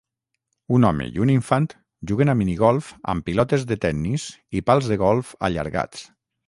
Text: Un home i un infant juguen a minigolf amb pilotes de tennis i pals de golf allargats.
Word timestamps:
Un 0.77 0.87
home 0.87 1.05
i 1.17 1.21
un 1.25 1.31
infant 1.33 1.67
juguen 2.13 2.33
a 2.33 2.37
minigolf 2.41 2.91
amb 3.15 3.27
pilotes 3.29 3.67
de 3.73 3.81
tennis 3.87 4.27
i 4.61 4.67
pals 4.71 4.95
de 4.95 5.03
golf 5.07 5.37
allargats. 5.51 6.09